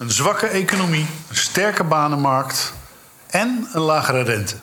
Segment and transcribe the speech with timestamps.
[0.00, 2.72] Een zwakke economie, een sterke banenmarkt
[3.26, 4.54] en een lagere rente.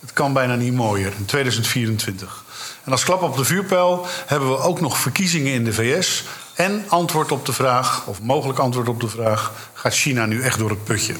[0.00, 2.44] Het kan bijna niet mooier in 2024.
[2.84, 6.24] En als klap op de vuurpijl hebben we ook nog verkiezingen in de VS.
[6.54, 10.58] En antwoord op de vraag, of mogelijk antwoord op de vraag: gaat China nu echt
[10.58, 11.14] door het putje?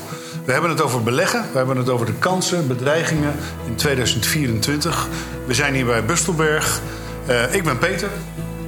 [0.45, 3.34] We hebben het over beleggen, we hebben het over de kansen, bedreigingen
[3.66, 5.09] in 2024.
[5.46, 6.80] We zijn hier bij Bustelberg.
[7.29, 8.11] Uh, ik ben Peter.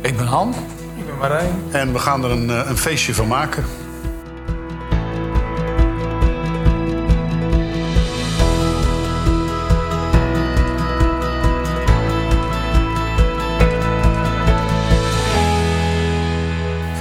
[0.00, 0.54] Ik ben Han.
[0.96, 1.62] Ik ben Marijn.
[1.70, 3.64] En we gaan er een, eh, een feestje van maken.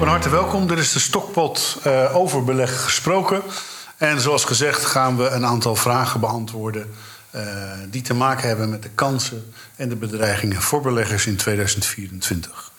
[0.05, 0.67] Van harte welkom.
[0.67, 3.41] Dit is de Stokpot uh, over beleg gesproken.
[3.97, 6.93] En zoals gezegd gaan we een aantal vragen beantwoorden...
[7.35, 7.41] Uh,
[7.89, 12.71] die te maken hebben met de kansen en de bedreigingen voor beleggers in 2024.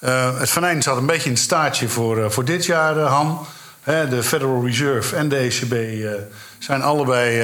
[0.00, 3.46] Uh, het venijn zat een beetje in het staartje voor, voor dit jaar, Han.
[3.84, 6.04] de Federal Reserve en de ECB
[6.58, 7.40] zijn allebei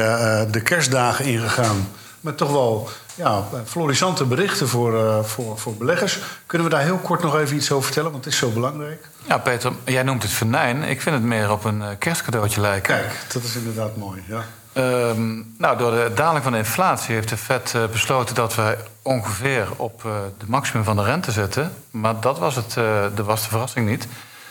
[0.51, 1.89] de kerstdagen ingegaan...
[2.21, 6.19] met toch wel ja, florissante berichten voor, uh, voor, voor beleggers.
[6.47, 8.11] Kunnen we daar heel kort nog even iets over vertellen?
[8.11, 9.09] Want het is zo belangrijk.
[9.29, 10.83] Ja, Peter, jij noemt het venijn.
[10.83, 12.95] Ik vind het meer op een kerstcadeautje lijken.
[12.95, 14.45] Kijk, dat is inderdaad mooi, ja.
[14.77, 15.11] Uh,
[15.59, 19.69] nou, door de daling van de inflatie heeft de Fed uh, besloten dat we ongeveer
[19.77, 21.73] op uh, de maximum van de rente zitten.
[21.91, 22.73] Maar dat was, het,
[23.15, 24.09] de, was de verrassing niet.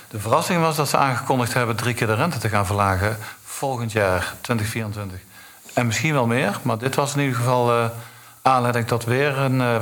[0.08, 3.92] De verrassing was dat ze aangekondigd hebben drie keer de rente te gaan verlagen volgend
[3.92, 5.20] jaar, 2024.
[5.74, 7.92] En misschien wel meer, maar dit was in ieder geval
[8.46, 9.76] aanleiding tot weer een, uh,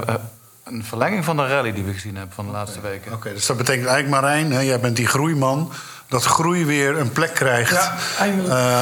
[0.63, 3.05] een verlenging van de rally die we gezien hebben van de laatste weken.
[3.05, 5.71] Oké, okay, dus dat betekent eigenlijk, Marijn, hè, jij bent die groeiman,
[6.07, 8.25] dat groei weer een plek krijgt ja,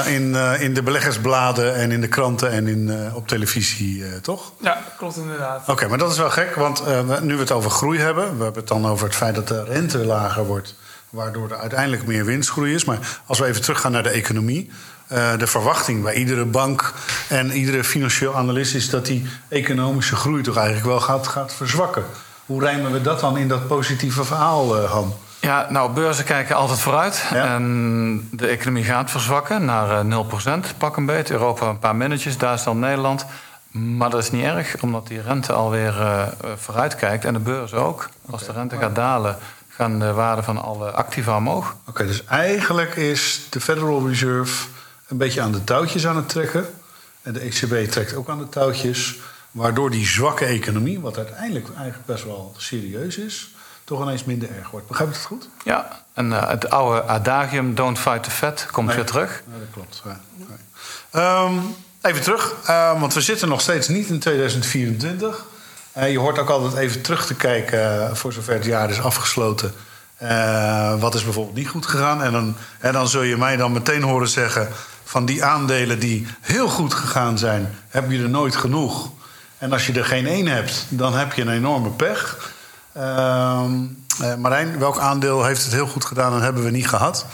[0.05, 4.51] uh, in, uh, in de beleggersbladen en in de kranten en in, op televisie, toch?
[4.61, 5.61] Ja, klopt inderdaad.
[5.61, 6.83] Oké, okay, maar dat is wel gek, want
[7.21, 9.63] nu we het over groei hebben, we hebben het dan over het feit dat de
[9.63, 10.75] rente lager wordt
[11.11, 12.85] waardoor er uiteindelijk meer winstgroei is.
[12.85, 14.71] Maar als we even teruggaan naar de economie.
[15.11, 16.93] Uh, de verwachting bij iedere bank
[17.27, 22.03] en iedere financieel analist is dat die economische groei toch eigenlijk wel gaat, gaat verzwakken.
[22.45, 25.13] Hoe rijmen we dat dan in dat positieve verhaal, uh, Han?
[25.39, 27.23] Ja, nou, beurzen kijken altijd vooruit.
[27.33, 27.45] Ja.
[27.45, 30.19] En de economie gaat verzwakken naar uh,
[30.73, 31.31] 0%, pak een beet.
[31.31, 33.25] Europa een paar minnetjes, Duitsland, Nederland.
[33.71, 35.93] Maar dat is niet erg, omdat die rente alweer
[36.55, 37.25] vooruit kijkt.
[37.25, 38.09] En de beurs ook.
[38.29, 41.75] Als de rente gaat dalen, gaan de waarden van alle activa omhoog.
[41.87, 44.67] Oké, dus eigenlijk is de Federal Reserve
[45.11, 46.65] een beetje aan de touwtjes aan het trekken.
[47.21, 49.19] En de ECB trekt ook aan de touwtjes.
[49.51, 53.51] Waardoor die zwakke economie, wat uiteindelijk eigenlijk best wel serieus is,
[53.83, 54.87] toch ineens minder erg wordt.
[54.87, 55.49] Begrijp ik het goed?
[55.63, 58.95] Ja, en uh, het oude adagium, don't fight the Fed, komt Nee.
[58.95, 59.43] weer terug.
[59.51, 60.01] Ja, dat klopt.
[60.05, 60.19] Ja.
[61.11, 61.53] Ehm,
[62.01, 65.45] even terug, uh, want we zitten nog steeds niet in 2024.
[65.97, 69.01] Uh, je hoort ook altijd even terug te kijken, uh, voor zover het jaar is
[69.01, 69.73] afgesloten.
[70.99, 72.23] Wat is bijvoorbeeld niet goed gegaan?
[72.23, 74.67] En dan, en dan zul je mij dan meteen horen zeggen...
[75.11, 77.75] van die aandelen die heel goed gegaan zijn...
[77.89, 79.09] heb je er nooit genoeg.
[79.57, 82.51] En als je er geen één hebt, dan heb je een enorme pech.
[82.97, 83.63] Uh,
[84.37, 87.25] Marijn, welk aandeel heeft het heel goed gedaan en hebben we niet gehad?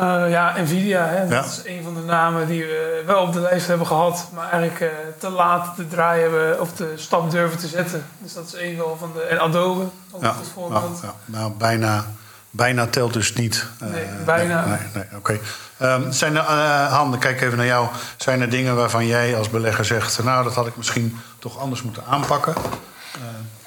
[0.00, 1.06] Uh, ja, Nvidia.
[1.06, 1.22] Hè?
[1.22, 1.28] Ja.
[1.28, 4.50] Dat is een van de namen die we wel op de lijst hebben gehad, maar
[4.50, 8.04] eigenlijk uh, te laat de draai hebben of de stap durven te zetten.
[8.18, 9.22] Dus dat is een wel van de.
[9.22, 11.02] En Adobe, ook Ja, voorbeeld.
[11.02, 11.38] nou, ja.
[11.38, 12.04] nou, bijna,
[12.50, 13.66] bijna telt dus niet.
[13.80, 14.66] Nee, bijna.
[14.66, 15.38] Nee, nee, nee, oké.
[15.82, 17.88] Um, zijn er, uh, Han, dan kijk even naar jou.
[18.16, 20.22] Zijn er dingen waarvan jij als belegger zegt...
[20.22, 22.54] nou, dat had ik misschien toch anders moeten aanpakken?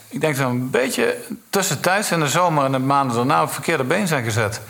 [0.09, 1.17] Ik denk dat we een beetje
[1.49, 4.61] tussentijds in de zomer en de maanden daarna op het verkeerde been zijn gezet.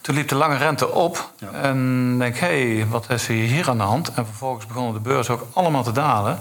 [0.00, 1.30] Toen liep de lange rente op.
[1.38, 1.48] Ja.
[1.50, 4.14] En denk, hé, hey, wat is hier aan de hand?
[4.14, 6.38] En vervolgens begonnen de beurzen ook allemaal te dalen.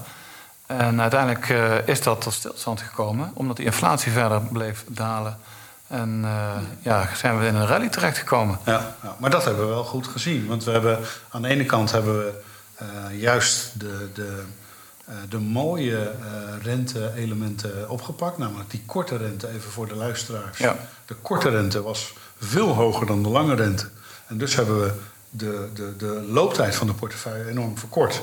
[0.65, 5.37] En uiteindelijk uh, is dat tot stilstand gekomen, omdat die inflatie verder bleef dalen.
[5.93, 8.59] En uh, ja, zijn we in een rally terechtgekomen.
[8.65, 10.47] Ja, ja, maar dat hebben we wel goed gezien.
[10.47, 10.99] Want we hebben
[11.29, 12.41] aan de ene kant hebben we
[12.81, 14.43] uh, juist de, de,
[15.09, 16.11] uh, de mooie
[16.61, 18.37] rente-elementen opgepakt.
[18.37, 20.57] Namelijk die korte rente, even voor de luisteraars.
[20.57, 20.75] Ja.
[21.05, 23.89] De korte rente was veel hoger dan de lange rente.
[24.27, 24.93] En dus hebben we
[25.29, 28.21] de, de, de looptijd van de portefeuille enorm verkort.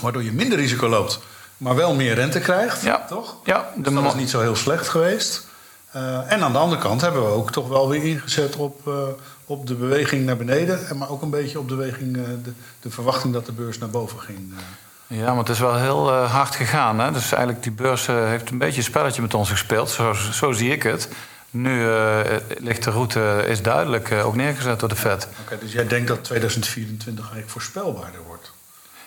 [0.00, 1.18] Waardoor je minder risico loopt,
[1.56, 2.82] maar wel meer rente krijgt.
[2.82, 3.04] Ja.
[3.08, 3.36] Toch?
[3.44, 5.46] Ja, dus dat is niet zo heel slecht geweest.
[5.96, 8.94] Uh, en aan de andere kant hebben we ook toch wel weer ingezet op, uh,
[9.44, 10.98] op de beweging naar beneden.
[10.98, 13.90] Maar ook een beetje op de, beweging, uh, de, de verwachting dat de beurs naar
[13.90, 14.52] boven ging.
[15.06, 17.00] Ja, maar het is wel heel hard gegaan.
[17.00, 17.12] Hè?
[17.12, 19.90] Dus eigenlijk die beurs heeft een beetje een spelletje met ons gespeeld.
[19.90, 21.08] Zo, zo zie ik het.
[21.50, 21.86] Nu
[22.58, 25.28] ligt de route is duidelijk ook neergezet door de Fed.
[25.30, 28.52] Oké, okay, dus jij denkt dat 2024 eigenlijk voorspelbaarder wordt?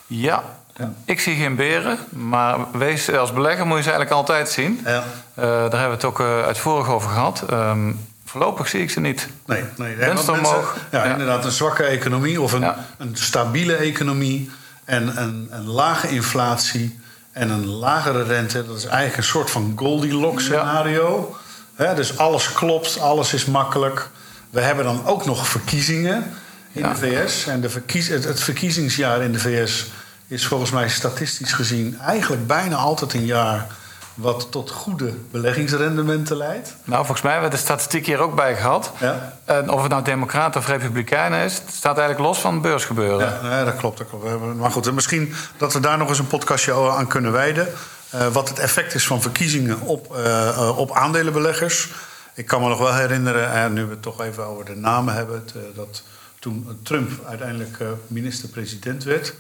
[0.08, 0.44] Ja,
[0.82, 0.94] ja.
[1.06, 1.98] ik zie geen beren.
[2.10, 4.82] Maar wees, als belegger moet je ze eigenlijk altijd zien.
[4.86, 4.98] Ja.
[5.00, 5.04] Uh,
[5.36, 7.44] daar hebben we het ook uitvoerig over gehad.
[7.52, 9.28] Um, voorlopig zie ik ze niet.
[9.46, 9.96] Nee, nee.
[9.96, 10.78] Mensen- omhoog.
[10.92, 11.12] ja, Ja.
[11.12, 14.50] inderdaad, een zwakke economie of een, een stabiele economie
[14.86, 17.00] en een, een lage inflatie
[17.32, 18.66] en een lagere rente.
[18.66, 21.36] Dat is eigenlijk een soort van Goldilocks scenario.
[21.76, 24.10] Hè, dus alles klopt, alles is makkelijk.
[24.50, 26.34] We hebben dan ook nog verkiezingen
[26.72, 27.48] in de VS.
[27.48, 29.92] En de verkies, het, het verkiezingsjaar in de VS
[30.32, 33.68] is volgens mij statistisch gezien eigenlijk bijna altijd een jaar
[34.14, 36.76] wat tot goede beleggingsrendementen leidt.
[36.84, 38.92] Nou, volgens mij hebben we de statistiek hier ook bij gehad.
[39.00, 39.38] Ja.
[39.46, 43.40] En of het nou democraat of republikein is, het staat eigenlijk los van beursgebeuren.
[43.42, 43.98] Ja, nee, dat klopt.
[43.98, 44.24] Dat klopt.
[44.24, 47.68] We hebben- Maar goed, misschien dat we daar nog eens een podcastje aan kunnen wijden.
[48.10, 51.90] Eh, wat het effect is van verkiezingen op, eh, eh, op aandelenbeleggers.
[52.34, 55.14] Ik kan me nog wel herinneren, en nu we het toch even over de namen
[55.14, 55.44] hebben...
[55.76, 56.04] dat
[56.40, 57.78] toen Trump uiteindelijk
[58.08, 59.34] minister-president werd...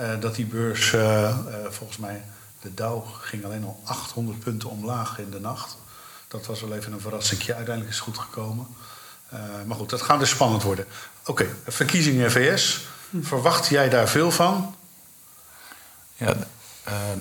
[0.00, 1.36] eh, dat die beurs, eh, eh,
[1.68, 2.22] volgens mij,
[2.60, 5.76] de Dow ging alleen al 800 punten omlaag in de nacht.
[6.28, 7.54] Dat was wel even een verrassingje.
[7.54, 8.66] Uiteindelijk is het goed gekomen.
[9.66, 10.84] Maar goed, dat gaat dus spannend worden.
[11.26, 12.86] Oké, verkiezingen in VS.
[13.20, 14.74] Verwacht jij daar veel van?
[16.16, 16.34] Ja,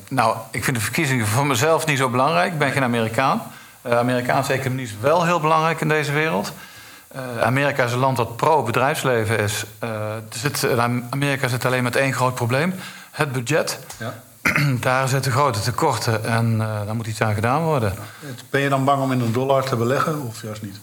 [0.08, 2.52] nou, ik vind de verkiezingen voor mezelf niet zo belangrijk.
[2.52, 3.52] Ik ben geen Amerikaan.
[3.82, 6.52] De Amerikaanse economie is wel heel belangrijk in deze wereld.
[7.10, 9.64] Eh, Amerika is een land dat pro-bedrijfsleven is.
[9.80, 9.90] Eh,
[10.30, 12.74] zit, in Amerika zit alleen met één groot probleem:
[13.12, 13.80] het budget.
[13.98, 14.14] Ja.
[14.80, 17.94] Daar zitten grote tekorten en eh, daar moet iets aan gedaan worden.
[18.50, 20.80] Ben je dan bang om in een dollar te beleggen of juist niet?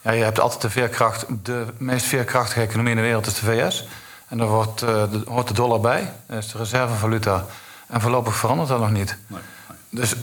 [0.00, 1.26] Ja, je hebt altijd de veerkracht.
[1.42, 3.86] De meest veerkrachtige economie in de wereld is de VS.
[4.28, 6.12] En daar wordt, eh, de, hoort de dollar bij.
[6.26, 7.44] Dat is de reservevaluta.
[7.86, 9.16] En voorlopig verandert dat nog niet.
[9.26, 9.40] Nee.
[9.88, 10.14] Dus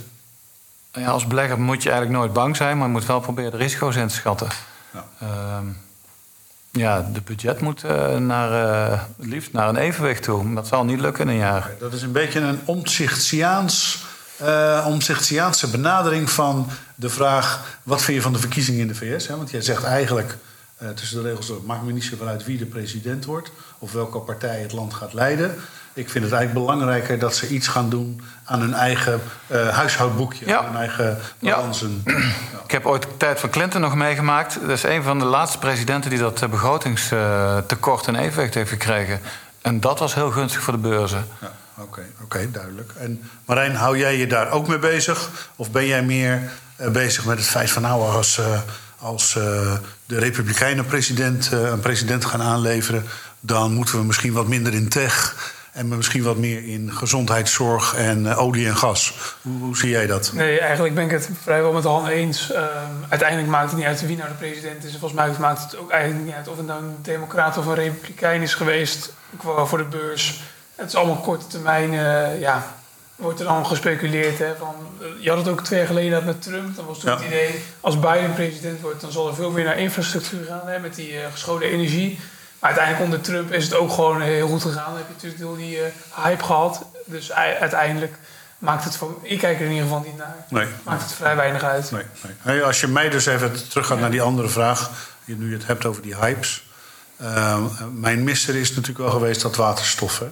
[0.91, 3.57] ja, als belegger moet je eigenlijk nooit bang zijn, maar je moet wel proberen de
[3.57, 4.47] risico's in te schatten.
[4.97, 5.27] Ja.
[5.27, 5.65] Ehm,
[6.71, 8.51] ja, de budget moet eh, naar,
[8.91, 10.53] eh, het liefst naar een evenwicht toe.
[10.53, 11.71] Dat zal niet lukken in een jaar.
[11.79, 14.03] Dat is een beetje een omzichtiaans,
[14.37, 17.79] eh omzichtiaanse benadering van de vraag...
[17.83, 19.27] wat vind je van de verkiezingen in de VS?
[19.27, 19.37] Hè?
[19.37, 20.37] Want jij zegt eigenlijk
[20.77, 21.61] eh, tussen de regels door...
[21.65, 23.51] maakt me niet zoveel uit wie de president wordt...
[23.79, 25.55] of welke partij het land gaat leiden.
[25.93, 28.21] Ik vind het eigenlijk belangrijker dat ze iets gaan doen...
[28.43, 30.57] aan hun eigen eh, huishoudboekje, Ja.
[30.57, 31.55] aan hun eigen Ja.
[31.55, 32.03] balansen.
[32.65, 34.59] Ik heb ooit de tijd van Clinton nog meegemaakt.
[34.61, 39.19] Dat is een van de laatste presidenten die dat eh, begrotingstekort in evenwicht heeft gekregen.
[39.61, 41.27] En dat was heel gunstig voor de beurzen.
[41.41, 42.91] Ja, oké, oké, duidelijk.
[42.97, 45.29] En Marijn, hou jij je daar ook mee bezig?
[45.55, 46.41] Of ben jij meer
[46.91, 48.41] bezig met het feit van nou, als,
[48.99, 49.37] als
[50.07, 53.03] de Republikeinen president, eh, een president gaan aanleveren,
[53.39, 55.35] dan moeten we misschien wat minder in tech
[55.71, 59.13] en misschien wat meer in gezondheidszorg en eh, olie en gas.
[59.41, 60.31] Hoe, zie jij dat?
[60.33, 62.51] Nee, eigenlijk ben ik het vrijwel met Han eens.
[62.51, 62.65] Ehm,
[63.09, 64.93] uiteindelijk maakt het niet uit wie nou de president is.
[64.93, 67.65] En volgens mij maakt het ook eigenlijk niet uit of het nou een democrat of
[67.65, 70.41] een republikein is geweest qua- voor de beurs.
[70.75, 72.76] Het is allemaal korte termijn, eh, ja,
[73.17, 74.39] wordt er dan gespeculeerd.
[74.39, 76.75] Hè, van, eh, je had het ook twee jaar geleden dat met Trump.
[76.75, 77.17] Dan was toen Ja.
[77.17, 80.61] het idee, als Biden president wordt, dan zal er veel meer naar infrastructuur gaan.
[80.67, 82.19] Hè, met die eh, gescholen energie.
[82.59, 84.85] Maar uiteindelijk onder Trump is het ook gewoon eh, heel goed gegaan.
[84.89, 85.79] Dan heb je natuurlijk heel die
[86.15, 86.85] hype gehad.
[87.05, 88.15] Dus uiteindelijk
[88.57, 89.17] maakt het van...
[89.21, 90.35] Ik kijk er in ieder geval niet naar.
[90.49, 90.67] Nee.
[90.83, 91.91] Maakt het vrij weinig uit.
[91.91, 92.33] Nee, nee.
[92.39, 94.89] Hey, als je mij dus even teruggaat naar die andere vraag,
[95.25, 96.65] je- nu je het hebt over die hypes.
[97.19, 97.63] Ehm,
[97.93, 100.19] mijn misser is natuurlijk wel geweest dat waterstof.
[100.19, 100.25] Hè?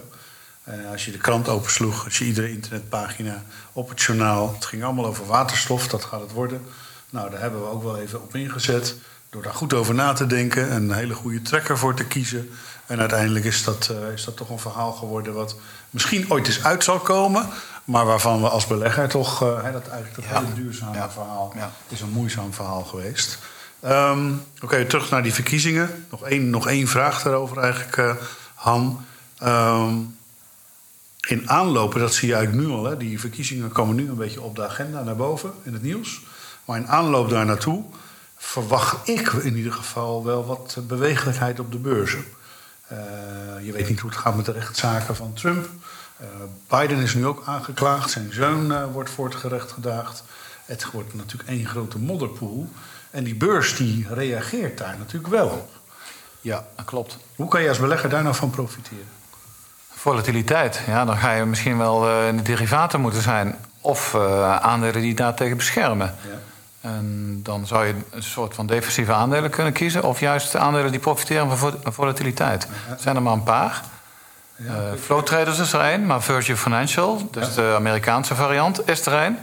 [0.66, 3.42] Eh, als je de krant opensloeg, als je iedere internetpagina
[3.72, 6.62] op het journaal, het ging allemaal over waterstof, dat gaat het worden.
[7.10, 8.96] Nou, daar hebben we ook wel even op ingezet.
[9.30, 12.50] Door daar goed over na te denken, een hele goede trekker voor te kiezen.
[12.86, 15.56] En uiteindelijk is dat, eh, is dat toch een verhaal geworden wat
[15.90, 17.48] misschien ooit eens uit zal komen.
[17.84, 20.40] Maar waarvan we als belegger toch, eh, dat eigenlijk dat Ja.
[20.40, 21.10] hele duurzame Ja.
[21.10, 21.70] verhaal Ja.
[21.88, 23.38] is een moeizaam verhaal geweest.
[23.80, 24.32] Ehm,
[24.62, 26.06] Oké, terug naar die verkiezingen.
[26.10, 28.18] Nog één, nog één vraag daarover eigenlijk,
[28.54, 29.04] Han.
[29.38, 29.94] Ehm,
[31.26, 34.40] in aanlopen, dat zie je eigenlijk nu al, hè, die verkiezingen komen nu een beetje
[34.40, 36.20] op de agenda naar boven in het nieuws.
[36.64, 37.84] Maar in aanloop daar naartoe
[38.36, 42.24] verwacht ik in ieder geval wel wat bewegelijkheid op de beurzen.
[42.86, 42.98] Eh,
[43.62, 45.68] je weet niet hoe het gaat met de rechtszaken van Trump.
[46.16, 46.26] Eh,
[46.68, 50.24] Biden is nu ook aangeklaagd, zijn zoon eh, wordt voor het gerecht gedaagd.
[50.64, 52.68] Het wordt natuurlijk één grote modderpoel.
[53.10, 55.70] En die beurs die reageert daar natuurlijk wel op.
[56.40, 57.18] Ja, dat klopt.
[57.36, 59.06] Hoe kan je als belegger daar nou van profiteren?
[60.10, 63.56] Volatiliteit, ja, dan ga je misschien wel eh, in de derivaten moeten zijn.
[63.80, 66.14] Of eh, aandelen die daartegen beschermen.
[66.30, 66.90] Ja.
[66.90, 70.02] En dan zou je een soort van defensieve aandelen kunnen kiezen.
[70.02, 72.62] Of juist aandelen die profiteren van vo- volatiliteit.
[72.90, 73.82] Er zijn er maar een paar.
[75.00, 79.38] Flow Traders is er een, maar Virgin Financial, dus de Amerikaanse variant, is er een.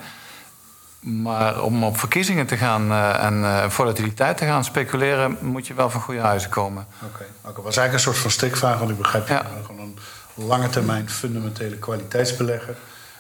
[1.24, 6.02] Maar om op verkiezingen te gaan en volatiliteit te gaan speculeren, moet je wel van
[6.02, 6.86] goede huizen komen.
[7.14, 7.62] Oké, oké.
[7.62, 9.46] was eigenlijk een soort van stikvraag, want ik begrijp je Ja.
[9.66, 9.98] gewoon een
[10.34, 12.76] lange termijn fundamentele kwaliteitsbelegger.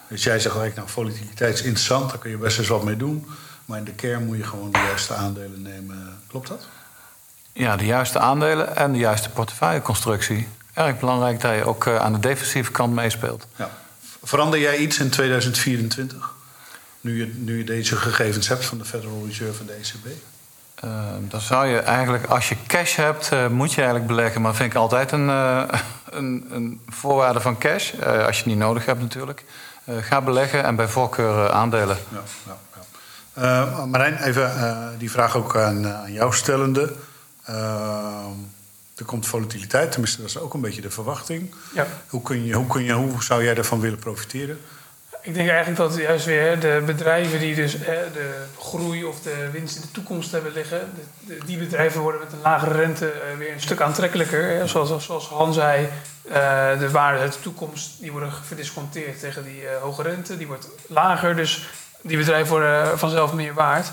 [0.08, 2.98] Dus jij zegt eigenlijk, nou, volatiliteit is interessant, daar kun je best eens wat mee
[2.98, 3.28] doen.
[3.66, 6.20] Maar in de kern moet je gewoon de juiste aandelen nemen.
[6.28, 6.68] Klopt dat?
[7.54, 10.48] Ja, de juiste aandelen en de juiste portefeuilleconstructie.
[10.74, 13.48] Erg belangrijk dat je ook eh, aan de defensieve kant meespeelt.
[13.56, 13.70] Ja.
[14.24, 16.34] Verander jij iets in 2024?
[17.02, 20.06] Nu je, nu je deze gegevens hebt van de Federal Reserve en de ECB?
[20.86, 24.42] Uh, dan zou je eigenlijk, als je cash hebt, uh, moet je eigenlijk beleggen.
[24.42, 25.64] Maar vind ik altijd een, uh,
[26.16, 27.94] een, een, voorwaarde van cash.
[28.02, 29.44] als je het niet nodig hebt natuurlijk.
[29.88, 31.98] ga beleggen en bij voorkeur aandelen.
[32.12, 32.58] Ja, ja,
[33.42, 33.86] ja.
[33.86, 36.94] Marijn, even die vraag ook aan, aan jou stellende.
[38.96, 41.54] er komt volatiliteit, tenminste dat is ook een beetje de verwachting.
[41.74, 41.88] Ja.
[42.08, 44.60] Hoe, kun je, hoe, kun je, hoe zou jij ervan willen profiteren?
[45.26, 47.72] Ik denk eigenlijk dat juist weer de bedrijven die dus
[48.14, 50.92] de groei of de winst in de toekomst hebben liggen,
[51.46, 54.70] die bedrijven worden met een lagere rente eh, weer een stuk aantrekkelijker.
[54.70, 55.88] Zoals, zoals Han zei,
[56.30, 60.48] eh, de waarde uit de toekomst die worden verdisconteerd tegen die eh, hoge rente, die
[60.48, 61.70] wordt lager, dus
[62.02, 63.92] die bedrijven worden vanzelf meer waard.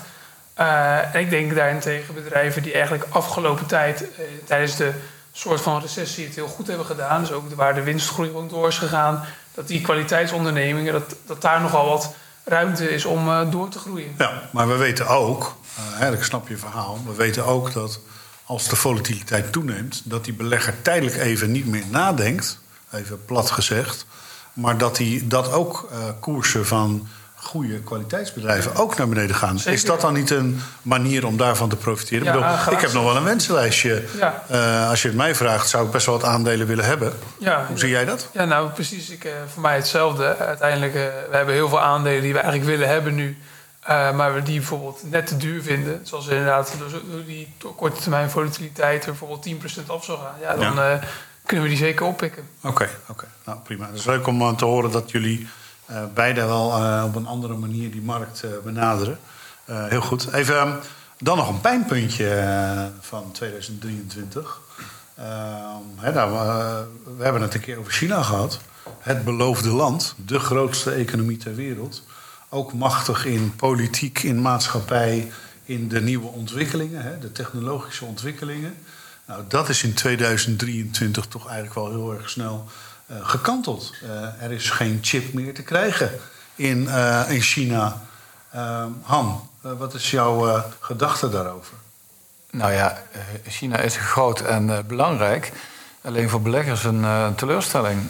[1.13, 4.05] en ik denk daarentegen bedrijven die eigenlijk afgelopen tijd
[4.45, 4.91] tijdens de
[5.31, 8.67] soort van recessie het heel goed hebben gedaan, dus ook waar de winstgroei gewoon door
[8.67, 9.23] is gegaan
[9.53, 14.15] dat die kwaliteitsondernemingen, dat, dat daar nogal wat ruimte is om uh, door te groeien.
[14.17, 15.55] Ja, maar we weten ook,
[16.01, 17.99] uh, ik snap je verhaal, we weten ook dat
[18.45, 22.59] als de volatiliteit toeneemt, dat die belegger tijdelijk even niet meer nadenkt,
[22.91, 24.05] even plat gezegd,
[24.53, 27.07] maar dat hij dat ook uh, koersen van
[27.51, 29.59] goede kwaliteitsbedrijven ook naar beneden gaan.
[29.65, 32.27] Is dat dan niet een manier om daarvan te profiteren?
[32.27, 34.03] ik, bedoel, ik heb nog wel een wensenlijstje.
[34.17, 34.43] Ja.
[34.51, 37.13] Uh, als je het mij vraagt, zou ik best wel wat aandelen willen hebben.
[37.39, 38.29] Ja, Hoe zie jij dat?
[38.33, 39.09] Ja, nou precies.
[39.09, 40.37] Ik, uh, voor mij hetzelfde.
[40.37, 43.37] Uiteindelijk, uh, we hebben heel veel aandelen die we eigenlijk willen hebben nu.
[43.87, 45.99] maar we die bijvoorbeeld net te duur vinden.
[46.03, 46.73] Zoals inderdaad
[47.11, 49.45] door die korte termijn volatiliteit er bijvoorbeeld
[49.85, 50.35] 10% af zou gaan.
[50.41, 50.99] Ja, dan
[51.45, 52.43] kunnen we die zeker oppikken.
[52.61, 53.25] Oké, oké.
[53.45, 53.85] Nou, prima.
[53.85, 55.47] Het is leuk om te horen dat jullie
[56.13, 59.19] beide wel uh, op een andere manier die markt uh, benaderen.
[59.65, 60.33] heel goed.
[60.33, 60.75] Even um,
[61.17, 64.61] dan nog een pijnpuntje van 2023.
[65.95, 66.31] Hè, nou,
[67.17, 68.59] we hebben het een keer over China gehad.
[68.99, 72.03] Het beloofde land, de grootste economie ter wereld.
[72.49, 75.31] Ook machtig in politiek, in maatschappij,
[75.63, 78.75] in de nieuwe ontwikkelingen, hè, de technologische ontwikkelingen.
[79.25, 82.67] Nou, dat is in 2023 toch eigenlijk wel heel erg snel
[83.19, 83.93] gekanteld.
[84.03, 86.11] Uh, er is geen chip meer te krijgen
[86.55, 88.01] in, uh, in China.
[89.01, 91.73] Han, wat is jouw gedachte daarover?
[92.51, 92.97] Nou ja,
[93.47, 95.51] China is groot en belangrijk.
[96.01, 98.01] Alleen voor beleggers een, een teleurstelling.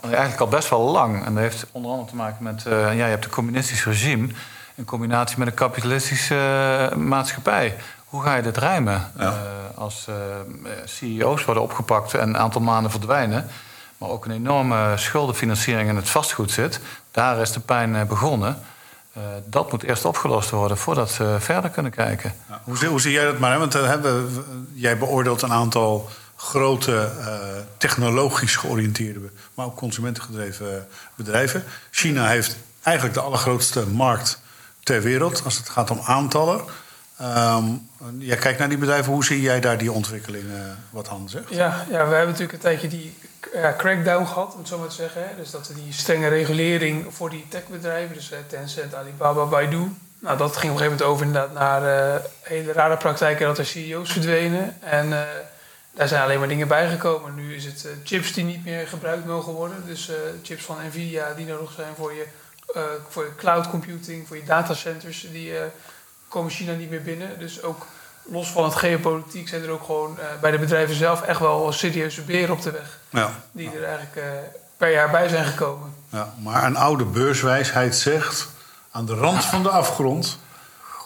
[0.00, 1.24] Eigenlijk al best wel lang.
[1.24, 2.62] En dat heeft onder andere te maken met...
[2.62, 4.28] ja, je hebt een communistisch regime...
[4.74, 7.76] in combinatie met een kapitalistische maatschappij.
[8.04, 9.12] Hoe ga je dit rijmen?
[9.18, 9.34] Ja.
[9.74, 10.08] als
[10.84, 13.50] CEO's worden opgepakt en een aantal maanden verdwijnen
[14.04, 16.80] maar ook een enorme schuldenfinanciering in het vastgoed zit.
[17.10, 18.58] Daar is de pijn eh, begonnen.
[19.16, 22.34] Uh, dat moet eerst opgelost worden voordat we verder kunnen kijken.
[22.48, 23.58] Ja, hoe, hoe, zie jij dat maar?
[23.58, 23.94] Want uh,
[24.72, 27.10] jij beoordeelt een aantal grote
[27.76, 31.64] technologisch georiënteerde, maar ook consumentengedreven bedrijven.
[31.90, 34.40] China heeft eigenlijk de allergrootste markt
[34.82, 36.60] ter wereld als het gaat om aantallen.
[37.22, 41.48] Um, jij kijkt naar die bedrijven, hoe zie jij daar die ontwikkelingen, wat Han zegt?
[41.48, 43.14] Ja, ja, we hebben natuurlijk een tijdje die
[43.76, 45.22] crackdown gehad, om het zo maar te zeggen.
[45.36, 49.96] Dus dat die strenge regulering voor die techbedrijven, dus Tencent, Alibaba, Baidu.
[50.18, 53.58] Nou, dat ging op een gegeven moment over inderdaad naar uh, hele rare praktijken dat
[53.58, 54.76] er CEO's verdwenen.
[54.82, 55.10] En
[55.90, 57.34] daar zijn alleen maar dingen bijgekomen.
[57.34, 59.82] Nu is het chips die niet meer gebruikt mogen worden.
[59.86, 60.10] Dus
[60.42, 62.26] chips van Nvidia die nodig zijn voor je,
[63.08, 65.26] voor je cloud computing, voor je datacenters.
[65.32, 65.52] Die
[66.28, 67.38] komen China niet meer binnen.
[67.38, 67.86] Dus ook
[68.24, 71.72] los van het geopolitiek zijn er ook gewoon uh, bij de bedrijven zelf echt wel
[71.72, 72.98] serieuze beren op de weg.
[73.10, 73.30] Ja.
[73.52, 74.22] Die er eigenlijk uh,
[74.76, 75.94] per jaar bij zijn gekomen.
[76.08, 78.48] Ja, maar een oude beurswijsheid zegt:
[78.90, 80.38] aan de rand van de afgrond.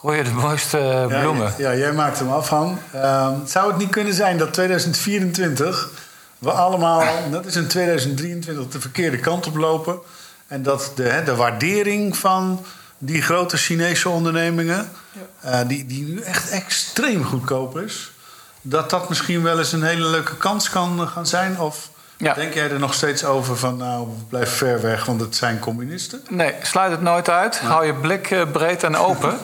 [0.01, 1.55] Gooi je de mooiste bloemen.
[1.59, 2.79] Ja, jij maakt hem af, Han.
[2.95, 5.89] Uh, zou het niet kunnen zijn dat 2024
[6.39, 9.99] we allemaal, dat is in 2023, de verkeerde kant op lopen.
[10.47, 12.65] En dat de, hè, de waardering van
[12.99, 14.91] die grote Chinese ondernemingen,
[15.43, 15.63] ja.
[15.63, 18.11] uh, die, die nu echt extreem goedkoop is,
[18.63, 21.61] dat dat misschien wel eens een hele leuke kans kan gaan zijn?
[21.61, 22.35] Of ja.
[22.35, 26.23] denk jij er nog steeds over van, nou, blijf ver weg, want het zijn communisten?
[26.29, 27.61] Nee, sluit het nooit uit.
[27.61, 29.39] Hou je blik uh, breed en open.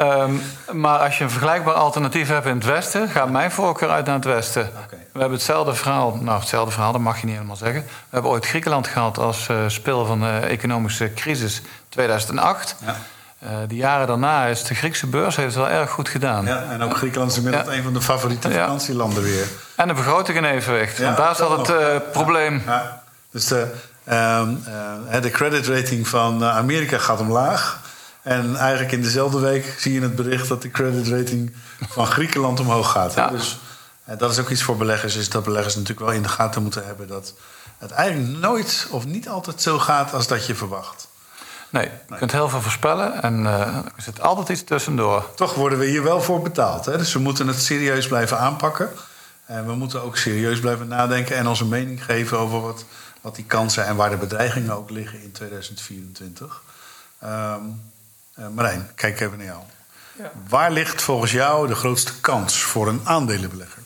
[0.00, 0.42] um,
[0.82, 4.14] maar als je een vergelijkbaar alternatief hebt in het Westen, gaat mijn voorkeur uit naar
[4.14, 4.62] het Westen.
[4.62, 4.98] Okay.
[5.12, 7.82] We hebben hetzelfde verhaal, nou, hetzelfde verhaal, dat mag je niet helemaal zeggen.
[7.82, 12.76] We hebben ooit Griekenland gehad als uh, speel van de economische crisis 2008.
[12.84, 12.96] Ja.
[13.44, 16.44] Uh, de jaren daarna is de Griekse beurs heeft het wel erg goed gedaan.
[16.44, 17.72] Ja, en ook Griekenland is inmiddels ja.
[17.72, 19.46] een van de favoriete vakantielanden weer.
[19.76, 20.98] En de begroting in evenwicht.
[20.98, 22.62] want daar zat het uh, probleem.
[23.30, 23.74] Dus de,
[24.08, 24.48] uh,
[25.20, 27.80] de credit rating van Amerika gaat omlaag.
[28.22, 31.54] En eigenlijk in dezelfde week zie je het bericht dat de creditrating
[31.88, 33.14] van Griekenland omhoog gaat.
[33.14, 33.30] hè.
[33.30, 33.58] Dus
[34.04, 36.62] eh, dat is ook iets voor beleggers, is dat beleggers natuurlijk wel in de gaten
[36.62, 37.34] moeten hebben dat
[37.78, 41.08] het eigenlijk nooit of niet altijd zo gaat als dat je verwacht.
[41.70, 45.34] Nee, je kunt heel veel voorspellen en eh, er zit altijd iets tussendoor.
[45.34, 46.84] Toch worden we hier wel voor betaald.
[46.84, 46.96] Hè?
[46.98, 48.90] Dus we moeten het serieus blijven aanpakken.
[49.46, 52.84] En we moeten ook serieus blijven nadenken en onze mening geven over wat,
[53.20, 56.62] wat die kansen en waar de bedreigingen ook liggen in 2024.
[57.18, 57.60] Ehm
[58.34, 59.60] eh, Marijn, kijk even naar jou.
[60.18, 60.30] Ja.
[60.48, 63.82] Waar ligt volgens jou de grootste kans voor een aandelenbelegger?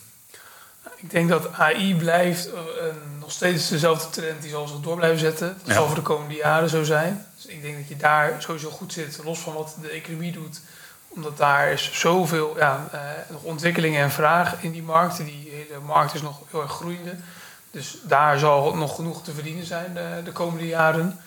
[0.95, 4.95] Ik denk dat AI blijft eh, een- nog steeds dezelfde trend die zal zich door
[4.95, 5.47] blijven zetten.
[5.47, 5.73] Dat Ja.
[5.73, 7.25] zal voor de komende jaren zo zijn.
[7.47, 10.61] Ik denk dat je daar sowieso goed zit, los van wat de economie doet.
[11.07, 12.99] Omdat daar is zoveel ja, eh,
[13.29, 15.17] nog ontwikkelingen en vraag in die markt.
[15.17, 17.15] Die hele markt is nog heel erg groeiende.
[17.71, 21.19] Dus daar zal nog genoeg te verdienen zijn de, de komende jaren.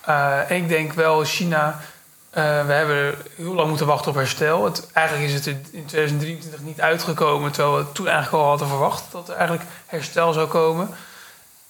[0.00, 1.80] Eh, en ik denk wel China.
[2.30, 4.64] eh, we hebben heel lang moeten wachten op herstel.
[4.64, 9.12] Het, eigenlijk is het in 2023 niet uitgekomen, terwijl we toen eigenlijk al hadden verwacht
[9.12, 10.88] dat er eigenlijk herstel zou komen.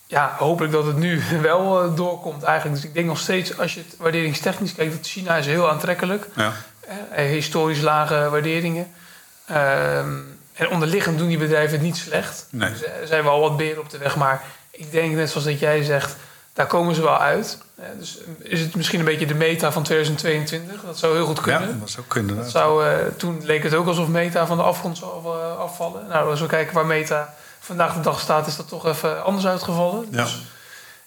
[0.06, 2.76] Ja, hopelijk dat het nu wel eh, doorkomt eigenlijk.
[2.76, 6.26] Dus ik denk nog steeds, als je het waarderingstechnisch kijkt, dat China is heel aantrekkelijk.
[6.36, 6.52] Ja.
[7.10, 8.92] Eh, historisch lage waarderingen.
[9.46, 10.18] Ehm,
[10.54, 12.46] en onderliggend doen die bedrijven het niet slecht.
[12.50, 12.70] Nee.
[12.70, 14.16] Dus er zijn wel wat beren op de weg.
[14.16, 16.16] Maar ik denk, net zoals dat jij zegt,
[16.52, 17.58] daar komen ze wel uit.
[17.74, 20.82] Eh, dus is het misschien een beetje de meta van 2022?
[20.82, 21.68] Dat zou heel goed kunnen.
[21.68, 22.36] Ja, dat zou kunnen.
[22.36, 26.06] Dat zou, eh, toen leek het ook alsof Meta van de afgrond zou eh, afvallen.
[26.08, 27.34] Nou, als we kijken waar Meta
[27.64, 30.06] vandaag de dag staat, is dat toch even anders uitgevallen.
[30.10, 30.22] Ja.
[30.22, 30.42] Dus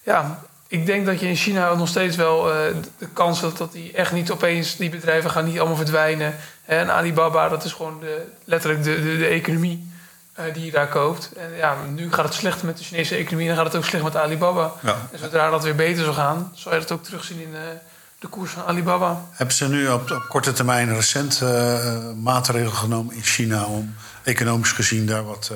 [0.04, 3.72] ja, ik denk dat je in China nog steeds wel eh, de kans hebt dat
[3.72, 6.36] die echt niet opeens, die bedrijven gaan niet allemaal verdwijnen.
[6.66, 9.92] En Alibaba, dat is gewoon de, letterlijk de, de, de economie
[10.34, 11.32] eh, die je daar koopt.
[11.38, 13.90] En ja, nu gaat het slecht met de Chinese economie en dan gaat het ook
[13.90, 14.72] slecht met Alibaba.
[14.82, 14.96] Ja.
[15.12, 17.62] En zodra dat weer beter zou gaan, zal je dat ook terugzien in eh,
[18.20, 19.26] de koers van Alibaba.
[19.32, 21.42] Hebben ze nu op, op korte termijn recent
[22.16, 25.52] maatregelen genomen in China om economisch gezien daar wat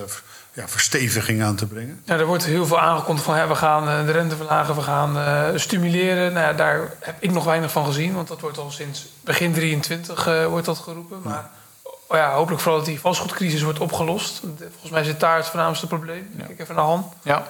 [0.53, 2.01] ja, versteviging aan te brengen?
[2.05, 4.81] Ja, er wordt heel veel aangekondigd van hè, we gaan eh, de rente verlagen, we
[4.81, 6.33] gaan eh, stimuleren.
[6.33, 9.53] Nou ja, daar heb ik nog weinig van gezien, want dat wordt al sinds begin
[9.53, 11.19] 23 eh, wordt dat geroepen.
[11.23, 11.49] Maar
[11.83, 14.41] oh ja, hopelijk vooral dat die vastgoedcrisis wordt opgelost.
[14.57, 16.29] Volgens mij zit daar het voornaamste probleem.
[16.37, 16.45] Ja.
[16.45, 17.13] Kijk even naar Han.
[17.23, 17.47] Ja,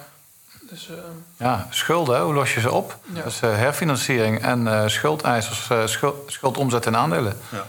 [0.70, 0.96] Dus, eh,
[1.38, 2.98] ja schulden, hoe los je ze op?
[3.14, 3.22] Ja.
[3.24, 7.38] Dus eh, herfinanciering en eh, schuldeisers, eh, schuld, schuld omzetten in aandelen.
[7.50, 7.66] Ja.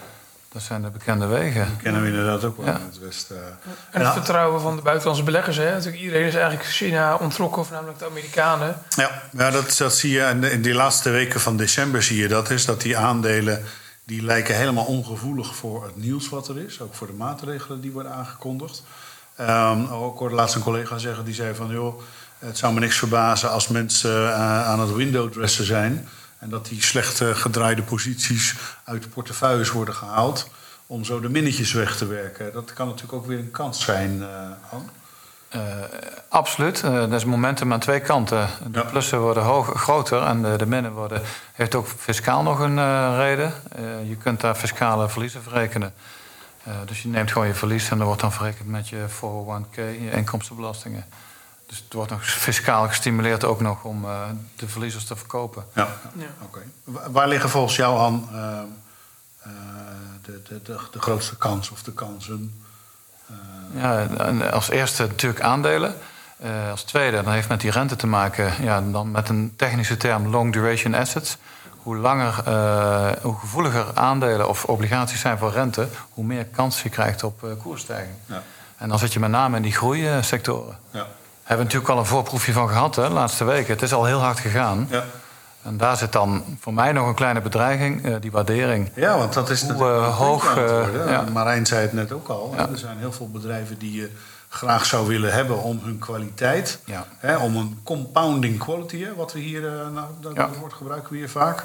[0.53, 1.77] Dat zijn de bekende wegen.
[1.83, 2.77] kennen we inderdaad ook wel Ja.
[2.77, 3.37] in het Westen.
[3.37, 3.57] en
[3.91, 4.13] het Ja.
[4.13, 5.57] vertrouwen van de buitenlandse beleggers.
[5.57, 5.71] Hè.
[5.73, 8.77] Natuurlijk, iedereen is eigenlijk China ontrokken, voornamelijk de Amerikanen.
[8.97, 12.17] Ja, ja dat, dat zie je in, de- in die laatste weken van december zie
[12.19, 13.65] je dat is dat die aandelen
[14.05, 17.93] die lijken helemaal ongevoelig voor het nieuws wat er is, ook voor de maatregelen die
[17.93, 18.83] worden aangekondigd.
[19.37, 22.01] Ehm, ook hoorde laatst een collega zeggen die zei van joh,
[22.39, 26.09] het zou me niks verbazen als mensen eh, aan het windowdressen zijn
[26.43, 30.49] en dat die slecht eh, gedraaide posities uit de portefeuilles worden gehaald
[30.87, 32.53] om zo de minnetjes weg te werken.
[32.53, 34.29] Dat kan natuurlijk ook weer een kans zijn, eh
[34.71, 34.91] Han.
[35.49, 35.61] Eh,
[36.29, 36.83] absoluut.
[36.83, 38.49] Eh dat is momentum aan twee kanten.
[38.71, 38.85] De Ja.
[38.85, 41.23] plussen worden hoog, groter en de, de minnen worden...
[41.53, 43.53] heeft ook fiscaal nog een eh, reden.
[43.73, 45.95] Eh, je kunt daar fiscale verliezen verrekenen.
[46.65, 49.75] Eh, dus je neemt gewoon je verlies en dat wordt dan verrekend met je 401k,
[49.77, 51.05] je inkomstenbelastingen.
[51.73, 54.21] Dus het wordt nog fiscaal gestimuleerd ook nog om eh,
[54.57, 55.65] de verliezers te verkopen.
[55.75, 56.25] Ja, Ja.
[56.43, 56.61] oké.
[56.85, 58.59] Wa- Waar liggen volgens jou aan eh,
[59.43, 59.51] eh,
[60.23, 62.61] de, de, de, de grootste kans of de kansen?
[63.27, 63.35] Eh,
[63.83, 65.95] Ja, en als eerste natuurlijk aandelen.
[66.39, 69.97] Eh, als tweede, dan heeft met die rente te maken, ja, dan met een technische
[69.97, 71.37] term long duration assets.
[71.77, 76.89] Hoe langer, eh, hoe gevoeliger aandelen of obligaties zijn voor rente, hoe meer kans je
[76.89, 78.15] krijgt op eh, koersstijging.
[78.27, 78.43] ja,
[78.77, 80.79] En dan zit je met name in die groeisectoren.
[80.91, 81.07] ja,
[81.43, 83.73] Hebben natuurlijk al een voorproefje van gehad hè, de laatste weken.
[83.73, 84.87] Het is al heel hard gegaan.
[84.91, 85.05] ja.
[85.63, 88.91] En daar zit dan voor mij nog een kleine bedreiging, eh, die waardering.
[88.95, 91.25] ja, want dat is Hoe, natuurlijk een hoog, eh, ja.
[91.33, 92.55] Marijn zei het net ook al.
[92.57, 92.69] Ja.
[92.69, 94.11] Er zijn heel veel bedrijven die je
[94.49, 96.79] graag zou willen hebben om hun kwaliteit.
[96.85, 97.07] Ja.
[97.19, 99.61] Hè, om een compounding quality, hè, wat we hier,
[99.93, 101.65] nou, dat woord gebruiken we hier vaak.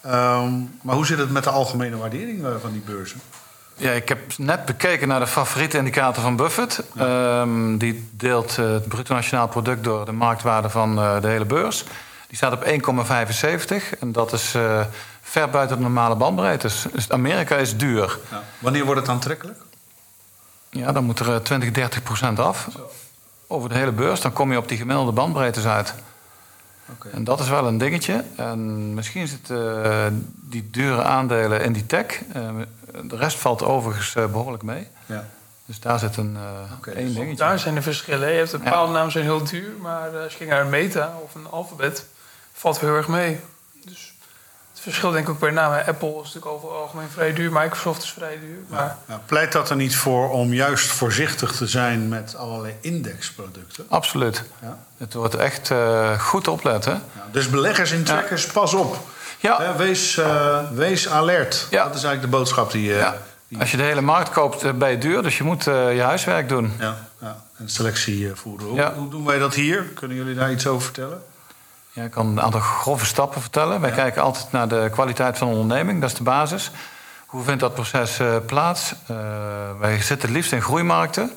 [0.00, 3.20] Ehm, maar hoe zit het met de algemene waardering van die beurzen?
[3.76, 6.82] Ja, ik heb net bekeken naar de favoriete indicator van Buffett.
[6.96, 11.44] Ehm, die deelt eh, het bruto nationaal product door de marktwaarde van eh, de hele
[11.44, 11.84] beurs.
[12.28, 14.80] Die staat op 1,75 en dat is eh,
[15.20, 16.66] ver buiten de normale bandbreedte.
[16.66, 18.18] Dus dus Amerika is duur.
[18.30, 18.42] Ja.
[18.58, 19.58] Wanneer wordt het aantrekkelijk?
[20.70, 22.68] Ja, dan moet er eh, 20, 30 procent af
[23.46, 24.20] over de hele beurs.
[24.20, 25.94] Dan kom je op die gemiddelde bandbreedtes uit.
[26.90, 27.08] Oké.
[27.08, 28.24] En dat is wel een dingetje.
[28.36, 32.22] En misschien zitten die dure aandelen in die tech.
[33.02, 34.88] De rest valt overigens eh, behoorlijk mee.
[35.06, 35.24] Ja.
[35.66, 37.36] Dus daar zit een eh Oké, één dus dingetje.
[37.36, 38.30] Daar zijn de verschillen.
[38.30, 38.64] Je hebt een Ja.
[38.64, 41.46] bepaalde namen zijn heel duur, maar eh, als je kijkt naar een Meta of een
[41.50, 42.04] Alphabet,
[42.52, 43.40] valt weer heel erg mee.
[43.84, 44.14] Dus
[44.72, 45.72] het verschil denk ik ook per naam.
[45.86, 47.52] Apple is natuurlijk over het algemeen vrij duur.
[47.52, 48.58] Microsoft is vrij duur.
[48.68, 53.86] Maar Ja, pleit dat er niet voor om juist voorzichtig te zijn met allerlei indexproducten?
[53.88, 54.42] Absoluut.
[54.62, 54.78] Ja.
[54.96, 56.92] Het wordt echt eh, goed opletten.
[57.14, 58.96] Ja, dus beleggers in trackers, pas op.
[59.38, 59.76] Ja.
[59.76, 61.66] Wees, eh, wees alert.
[61.70, 61.84] Ja.
[61.84, 62.92] Dat is eigenlijk de boodschap die...
[62.92, 63.16] eh, Ja.
[63.48, 65.22] die Als je de hele markt koopt, eh, ben je duur.
[65.22, 66.72] Dus je moet je huiswerk doen.
[66.78, 68.66] ja, ja, en selectie voeren.
[68.66, 68.92] Hoe, Ja.
[68.94, 69.82] hoe doen wij dat hier?
[69.82, 71.22] Kunnen jullie daar iets over vertellen?
[71.92, 73.80] Ja, ik kan een aantal grove stappen vertellen.
[73.80, 76.00] Wij kijken altijd naar de kwaliteit van de onderneming.
[76.00, 76.70] Dat is de basis.
[77.26, 78.94] Hoe vindt dat proces plaats?
[79.80, 81.30] Wij zitten het liefst in groeimarkten.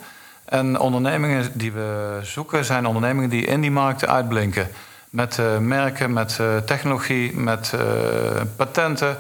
[0.46, 4.72] En ondernemingen die we zoeken zijn ondernemingen die in die markten uitblinken.
[5.10, 7.82] Met eh, merken, met eh, technologie, met eh,
[8.56, 9.17] patenten.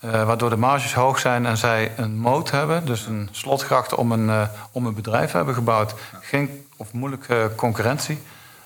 [0.00, 2.86] waardoor de marges hoog zijn en zij een moot hebben.
[2.86, 5.94] Dus een slotgracht om een, om een bedrijf hebben gebouwd.
[6.20, 8.22] Geen of moeilijke concurrentie.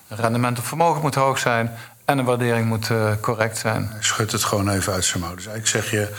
[0.07, 1.71] Rendement op vermogen moet hoog zijn.
[2.05, 3.87] En de waardering moet correct zijn.
[3.91, 5.35] Hij schudt het gewoon even uit zijn mouw.
[5.35, 6.15] Dus eigenlijk zeg je,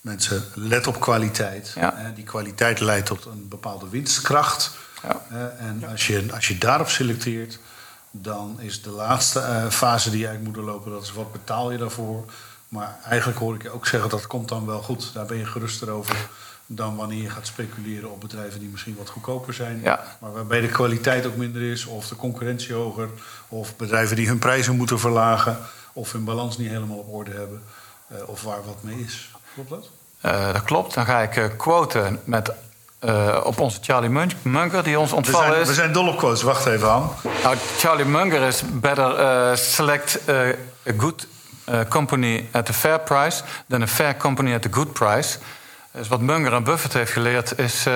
[0.00, 1.72] mensen, let op kwaliteit.
[1.74, 2.12] Ja.
[2.14, 4.70] Die kwaliteit leidt tot een bepaalde winstkracht.
[5.02, 5.22] Ja.
[5.58, 7.58] En als je, als je daarop selecteert,
[8.12, 10.90] dan is de laatste eh, fase die je eigenlijk moet doorlopen...
[10.90, 12.24] dat is wat betaal je daarvoor.
[12.68, 15.10] Maar eigenlijk hoor ik je ook zeggen, dat komt dan wel goed.
[15.14, 16.28] Daar ben je geruster over
[16.66, 19.80] dan wanneer je gaat speculeren op bedrijven die misschien wat goedkoper zijn.
[19.82, 20.16] Ja.
[20.20, 23.08] Maar waarbij de kwaliteit ook minder is, of de concurrentie hoger,
[23.48, 25.58] of bedrijven die hun prijzen moeten verlagen,
[25.92, 27.62] of hun balans niet helemaal op orde hebben,
[28.06, 29.30] eh, of waar wat mee is.
[29.54, 29.88] Klopt dat?
[30.20, 30.94] Eh, dat klopt.
[30.94, 32.52] Dan ga ik quoten met,
[33.02, 35.68] eh, op onze Charlie Mun- Munger, die ons We ontvallen zijn, is.
[35.68, 36.42] we zijn dol op quotes.
[36.42, 37.12] Wacht even, Han.
[37.42, 40.36] Nou, Charlie Munger is better eh, select eh,
[40.88, 41.26] a good
[41.88, 45.38] company at a fair price than a fair company at a good price.
[45.92, 47.86] Dus wat Munger en Buffett heeft geleerd is...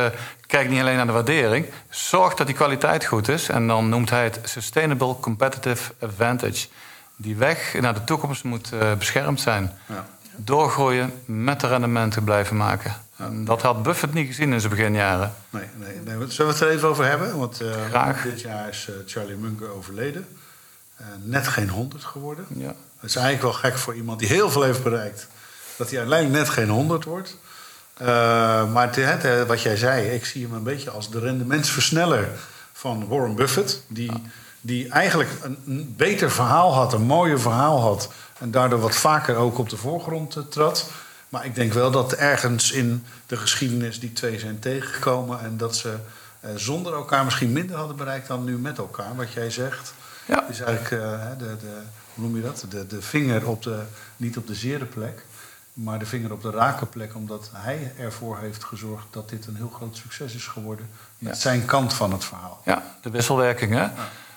[0.46, 1.66] kijk niet alleen naar de waardering.
[1.90, 3.48] Zorg dat die kwaliteit goed is.
[3.48, 6.66] En dan noemt hij het Sustainable Competitive Advantage.
[7.16, 9.78] Die weg naar de toekomst moet beschermd zijn.
[9.86, 10.06] Ja.
[10.36, 12.94] Doorgroeien, met de rendementen blijven maken.
[13.16, 15.34] En dat had Buffett niet gezien in zijn beginjaren.
[15.50, 16.30] Nee, nee, nee.
[16.30, 17.38] Zullen we het er even over hebben?
[17.38, 18.22] Want eh, Graag.
[18.22, 20.26] dit jaar is eh, Charlie Munger overleden.
[20.96, 22.46] Eh, net geen 100 geworden.
[22.48, 22.74] Ja.
[22.98, 25.26] Het is eigenlijk wel gek voor iemand die heel veel heeft bereikt.
[25.76, 27.36] Dat hij uiteindelijk net geen 100 wordt.
[28.72, 32.28] Maar het, wat jij zei, ik zie hem een beetje als de rendementsversneller
[32.72, 33.82] van Warren Buffett.
[33.86, 34.12] Die,
[34.60, 38.12] die eigenlijk een, een beter verhaal had, een mooier verhaal had.
[38.38, 40.90] En daardoor wat vaker ook op de voorgrond trad.
[41.28, 45.40] Maar ik denk wel dat ergens in de geschiedenis die twee zijn tegengekomen.
[45.40, 45.96] En dat ze
[46.40, 49.16] eh, zonder elkaar misschien minder hadden bereikt dan nu met elkaar.
[49.16, 49.94] Wat jij zegt.
[50.26, 50.48] Ja.
[50.48, 51.80] is eigenlijk eh, de, de,
[52.14, 52.64] hoe noem je dat?
[52.68, 53.82] De, de vinger op de,
[54.16, 55.24] niet op de zere plek,
[55.72, 59.56] maar de vinger op de rake plek, omdat hij ervoor heeft gezorgd dat dit een
[59.56, 60.88] heel groot succes is geworden.
[61.18, 61.40] Met Ja.
[61.40, 62.60] zijn kant van het verhaal.
[62.64, 63.88] Ja, de wisselwerking, hè?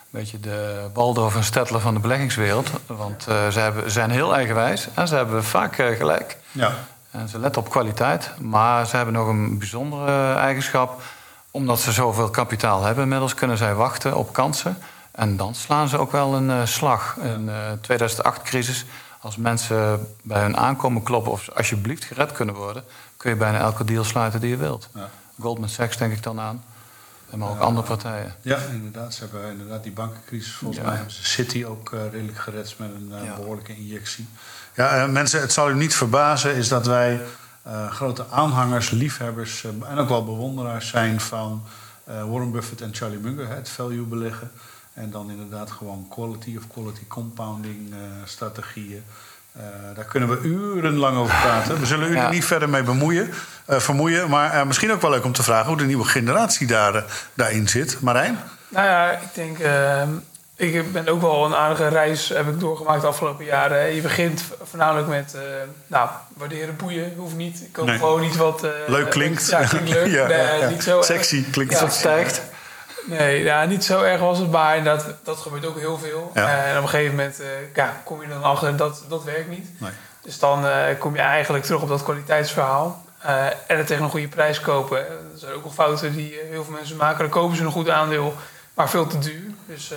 [0.10, 2.70] Beetje de Waldorf en Stettler van de beleggingswereld.
[2.86, 6.38] Want eh, ze hebben, zijn heel eigenwijs en ze hebben vaak eh, gelijk.
[6.52, 6.74] Ja.
[7.12, 8.32] En ze letten op kwaliteit.
[8.40, 11.02] Maar ze hebben nog een bijzondere eigenschap.
[11.52, 14.78] Omdat ze zoveel kapitaal hebben inmiddels, kunnen zij wachten op kansen.
[15.12, 17.18] En dan slaan ze ook wel een eh, slag.
[17.22, 18.86] In de 2008-crisis,
[19.20, 21.32] als mensen bij hun aankomen kloppen...
[21.32, 22.84] of ze alsjeblieft gered kunnen worden...
[23.18, 24.90] kun je bijna elke deal sluiten die je wilt.
[24.96, 25.10] Ja.
[25.40, 26.64] Goldman Sachs denk ik dan aan.
[27.38, 28.36] Maar ook andere partijen.
[28.42, 29.14] Ja, inderdaad.
[29.14, 30.54] Ze hebben inderdaad die bankencrisis.
[30.54, 34.28] Volgens mij hebben ze City ook eh, redelijk gered met een eh, behoorlijke injectie.
[34.76, 37.22] Ja, eh, mensen, het zal u niet verbazen, is dat wij
[37.90, 41.64] grote aanhangers, liefhebbers en ook wel bewonderaars zijn van
[42.04, 44.52] Warren Buffett en Charlie Munger, het value beleggen.
[44.94, 47.94] En dan inderdaad gewoon quality of quality compounding
[48.26, 49.04] strategieën.
[49.60, 51.80] Eh, daar kunnen we urenlang over praten.
[51.80, 52.24] We zullen u Ja.
[52.26, 53.34] er niet verder mee bemoeien,
[53.66, 54.30] eh, vermoeien.
[54.30, 57.68] Maar eh, misschien ook wel leuk om te vragen hoe de nieuwe generatie daar, daarin
[57.68, 58.02] zit.
[58.02, 58.40] Marijn?
[58.68, 59.60] Nou ja, ik denk...
[59.60, 60.10] ehm,
[60.56, 63.96] ik ben ook wel een aardige reis heb ik doorgemaakt de afgelopen jaren.
[63.96, 65.34] Je begint voornamelijk met...
[65.36, 65.42] eh,
[65.88, 67.62] nou, waarderen boeien hoeft niet.
[67.62, 67.98] Ik koop Nee.
[67.98, 68.64] gewoon niet wat...
[68.64, 69.50] eh, Leuk klinkt.
[69.50, 70.08] Ja, klinkt leuk.
[70.18, 70.70] Ja, Nee, ja, ja.
[70.70, 71.02] Niet zo.
[71.02, 71.84] Sexy klinkt Ja.
[71.84, 71.94] het.
[71.94, 72.42] stijgt.
[73.06, 76.32] Nee, ja, niet zo erg was het, maar dat, dat gebeurt ook heel veel.
[76.34, 76.48] Ja.
[76.48, 79.50] Eh, en op een gegeven moment eh, ja, kom je dan achter dat dat werkt
[79.50, 79.70] niet.
[79.78, 79.92] Nee.
[80.22, 83.08] Dus dan eh, kom je eigenlijk terug op dat kwaliteitsverhaal.
[83.68, 85.06] En het tegen een goede prijs kopen.
[85.32, 87.20] Dat zijn ook wel fouten die heel veel mensen maken.
[87.20, 88.34] Dan kopen ze een goed aandeel,
[88.74, 89.52] maar veel te duur.
[89.66, 89.94] Dus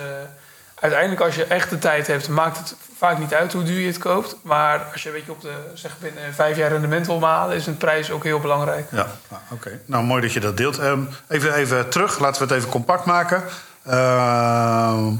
[0.83, 3.87] uiteindelijk als je echt de tijd hebt, maakt het vaak niet uit hoe duur je
[3.87, 4.35] het koopt.
[4.41, 7.67] Maar als je een beetje op de, zeg binnen vijf jaar rendement wil halen, is
[7.67, 8.87] een prijs ook heel belangrijk.
[8.91, 9.79] Ja, nou, oké.
[9.85, 10.77] Nou, mooi dat je dat deelt.
[10.77, 13.43] Ehm, even, even terug, laten we het even compact maken.
[13.85, 15.11] Ehm,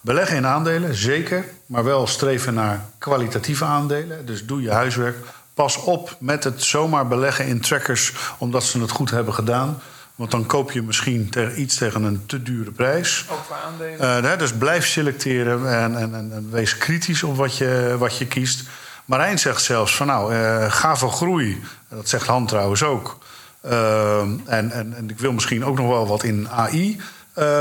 [0.00, 1.44] beleggen in aandelen, zeker.
[1.66, 4.26] Maar wel streven naar kwalitatieve aandelen.
[4.26, 5.16] Dus doe je huiswerk.
[5.54, 9.80] Pas op met het zomaar beleggen in trackers omdat ze het goed hebben gedaan.
[10.16, 13.24] Want dan koop je misschien tegen iets tegen een te dure prijs.
[13.30, 14.32] Ook voor aandelen.
[14.32, 18.68] Eh, dus blijf selecteren en, en, en, wees kritisch op wat je, wat je kiest.
[19.04, 21.62] Marijn zegt zelfs van nou, uh, ga voor groei.
[21.88, 23.18] Dat zegt Han trouwens ook.
[23.64, 27.00] Uh, en, en, en ik wil misschien ook nog wel wat in AI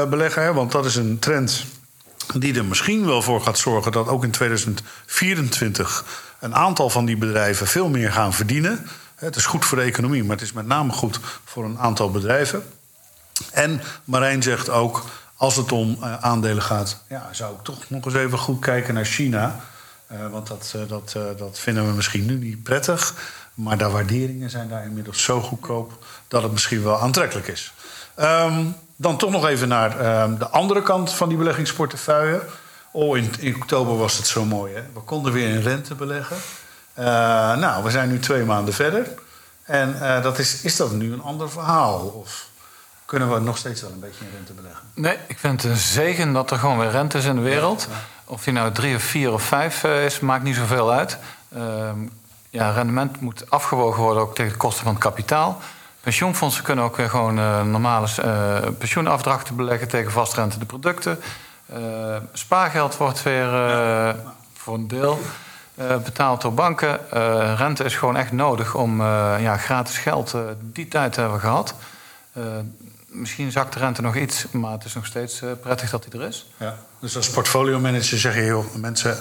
[0.09, 0.43] beleggen.
[0.43, 1.65] Hè, want dat is een trend
[2.33, 6.05] die er misschien wel voor gaat zorgen dat ook in 2024
[6.39, 8.85] een aantal van die bedrijven veel meer gaan verdienen.
[9.15, 12.11] Het is goed voor de economie, maar het is met name goed voor een aantal
[12.11, 12.63] bedrijven.
[13.51, 15.03] En Marijn zegt ook,
[15.35, 18.93] als het om uh, aandelen gaat, ja, zou ik toch nog eens even goed kijken
[18.93, 19.59] naar China.
[20.11, 23.13] Uh, want dat, uh, dat, dat vinden we misschien nu niet prettig.
[23.53, 27.73] Maar de waarderingen zijn daar inmiddels zo goedkoop dat het misschien wel aantrekkelijk is.
[28.19, 32.41] Um, dan toch nog even naar um, de andere kant van die beleggingsportefeuille.
[32.91, 34.73] Oh, in, in, oktober was het zo mooi.
[34.73, 34.81] Hè?
[34.93, 36.37] We konden weer in rente beleggen.
[36.95, 39.07] Nou, we zijn nu twee maanden verder.
[39.63, 41.99] En dat is, is dat nu een ander verhaal?
[41.99, 42.47] Of
[43.05, 44.81] kunnen we nog steeds wel een beetje in rente beleggen?
[44.93, 47.87] Nee, ik vind het een zegen dat er gewoon weer rente is in de wereld.
[47.89, 51.17] Ja, Of die nou drie of vier of vijf uh, is, maakt niet zoveel uit.
[51.57, 51.61] Uh,
[52.49, 55.61] ja, rendement moet afgewogen worden ook tegen de kosten van het kapitaal.
[56.01, 58.07] Pensioenfondsen kunnen ook weer gewoon uh, normale
[58.77, 61.19] pensioenafdrachten beleggen tegen vastrente de producten.
[62.33, 63.49] spaargeld wordt weer
[64.53, 65.19] voor een deel
[65.75, 66.99] betaald door banken.
[67.57, 71.75] rente is gewoon echt nodig om ja, gratis geld die tijd hebben gehad
[73.15, 76.27] misschien zakt de rente nog iets, maar het is nog steeds prettig dat hij er
[76.27, 76.49] is.
[76.57, 79.17] Ja, dus als portfolio manager zeg je heel, mensen,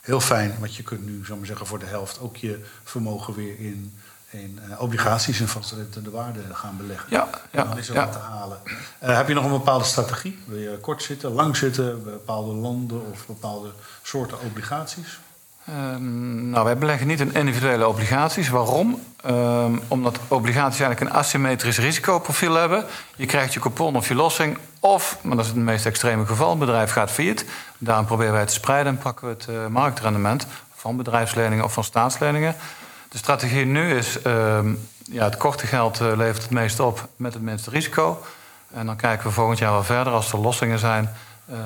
[0.00, 3.58] heel fijn, want je kunt nu, maar zeggen, voor de helft ook je vermogen weer
[3.58, 3.98] in,
[4.30, 7.06] in obligaties en vastrente de waarde gaan beleggen.
[7.10, 8.04] Ja, ja, dan is er ja.
[8.04, 8.58] wat te halen.
[8.98, 10.38] heb je nog een bepaalde strategie?
[10.44, 15.18] Wil je kort zitten, lang zitten, bepaalde landen of bepaalde soorten obligaties?
[15.68, 18.48] Um, nou, wij beleggen niet in individuele obligaties.
[18.48, 19.02] Waarom?
[19.26, 22.84] Um, omdat obligaties eigenlijk een asymmetrisch risicoprofiel hebben.
[23.16, 24.58] Je krijgt je coupon of je lossing.
[24.80, 27.44] Of, maar dat is het meest extreme geval, een bedrijf gaat failliet.
[27.78, 31.84] Daarom proberen wij te spreiden en pakken we het uh, marktrendement van bedrijfsleningen of van
[31.84, 32.54] staatsleningen.
[33.08, 37.34] De strategie nu is, um, ja, het korte geld uh, levert het meest op met
[37.34, 38.22] het minste risico.
[38.74, 41.10] En dan kijken we volgend jaar wel verder als er lossingen zijn.
[41.50, 41.56] Uh,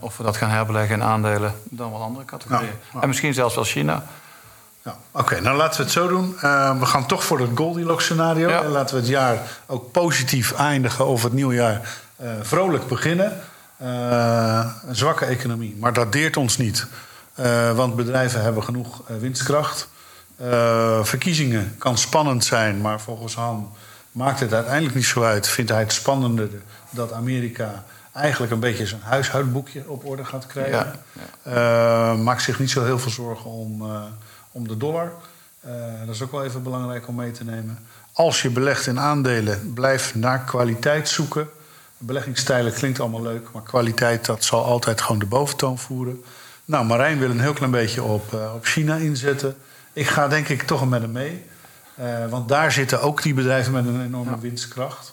[0.00, 2.72] of we dat gaan herbeleggen in aandelen dan wel andere categorieën.
[3.00, 4.02] En misschien zelfs wel China.
[4.84, 6.36] Ja, Oké, okay, nou laten we het zo doen.
[6.42, 8.48] Uh, we gaan toch voor het Goldilocks scenario.
[8.48, 8.62] Ja.
[8.62, 11.80] En laten we het jaar ook positief eindigen of het nieuwjaar
[12.22, 13.40] uh, vrolijk beginnen.
[13.78, 16.86] een zwakke economie, maar dat deert ons niet.
[17.74, 19.88] want bedrijven hebben genoeg winstkracht.
[21.02, 23.72] verkiezingen kan spannend zijn, maar volgens Han
[24.12, 25.48] maakt het uiteindelijk niet zo uit.
[25.48, 26.48] Vindt hij het spannender
[26.90, 30.92] dat Amerika eigenlijk een beetje zijn huishoudboekje op orde gaat krijgen.
[31.44, 32.12] Ja.
[32.14, 34.02] Uh, maakt zich niet zo heel veel zorgen om, uh,
[34.52, 35.12] om de dollar.
[35.66, 35.72] Uh,
[36.06, 37.78] dat is ook wel even belangrijk om mee te nemen.
[38.12, 41.48] Als je belegt in aandelen, blijf naar kwaliteit zoeken.
[41.98, 46.24] Beleggingsstijlen klinkt allemaal leuk, maar kwaliteit dat zal altijd gewoon de boventoon voeren.
[46.64, 49.56] Nou, Marijn wil een heel klein beetje op, op China inzetten.
[49.92, 51.44] Ik ga denk ik toch met hem mee.
[52.30, 54.38] want daar zitten ook die bedrijven met een enorme ja.
[54.38, 55.12] winstkracht.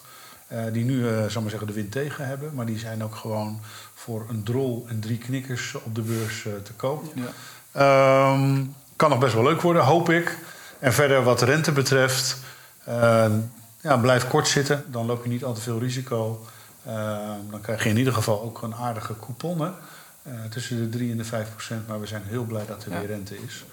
[0.53, 2.53] Uh, die nu, uh, zal maar zeggen, de wind tegen hebben.
[2.53, 3.59] Maar die zijn ook gewoon
[3.93, 7.13] voor een drol en drie knikkers op de beurs uh, te koop.
[7.15, 8.31] Ja.
[8.31, 10.38] Um, kan nog best wel leuk worden, hoop ik.
[10.79, 12.38] En verder wat rente betreft,
[13.81, 14.85] ja, blijf kort zitten.
[14.88, 16.45] Dan loop je niet al te veel risico.
[17.49, 19.62] dan krijg je in ieder geval ook een aardige coupon.
[19.62, 19.69] Hè?
[20.49, 21.88] tussen de 3 en de 5 procent.
[21.88, 22.99] Maar we zijn heel blij dat er ja.
[22.99, 23.65] weer rente is.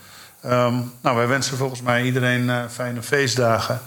[0.45, 3.81] Um, nou, wij wensen volgens mij iedereen fijne feestdagen.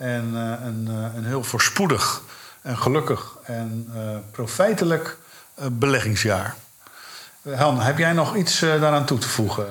[0.00, 2.22] En een, uh, een, heel voorspoedig
[2.62, 5.16] en gelukkig en uh, profijtelijk
[5.72, 6.54] beleggingsjaar.
[7.54, 9.66] Han, heb jij nog iets daaraan toe te voegen?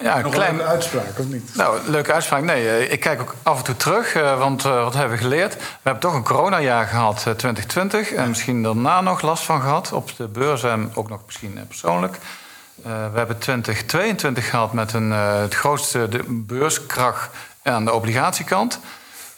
[0.00, 0.50] Ja, nog klein...
[0.50, 1.54] een leuke uitspraak, of niet?
[1.54, 2.42] Nou, leuke uitspraak.
[2.42, 5.54] Nee, ik kijk ook af en toe terug, want wat hebben we geleerd?
[5.54, 8.12] We hebben toch een coronajaar gehad, 2020.
[8.12, 12.18] En misschien daarna nog last van gehad op de beurs en ook nog misschien persoonlijk.
[12.82, 17.30] we hebben 2022 gehad met een, het grootste beurskracht
[17.62, 18.80] aan de obligatiekant.